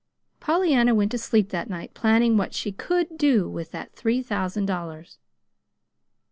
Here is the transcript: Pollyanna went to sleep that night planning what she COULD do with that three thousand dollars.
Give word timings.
Pollyanna 0.39 0.95
went 0.95 1.11
to 1.11 1.19
sleep 1.19 1.49
that 1.49 1.69
night 1.69 1.93
planning 1.93 2.35
what 2.35 2.55
she 2.55 2.71
COULD 2.71 3.19
do 3.19 3.47
with 3.47 3.69
that 3.69 3.93
three 3.93 4.23
thousand 4.23 4.65
dollars. 4.65 5.19